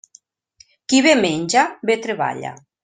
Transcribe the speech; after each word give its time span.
Qui 0.93 1.03
bé 1.09 1.13
menja, 1.21 1.67
bé 1.91 2.01
treballa. 2.09 2.59